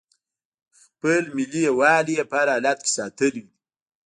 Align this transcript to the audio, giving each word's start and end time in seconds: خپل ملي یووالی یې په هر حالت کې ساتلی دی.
خپل 0.81 1.21
ملي 1.35 1.61
یووالی 1.67 2.13
یې 2.17 2.23
په 2.29 2.35
هر 2.39 2.47
حالت 2.53 2.77
کې 2.83 2.89
ساتلی 2.97 3.41
دی. 3.45 3.45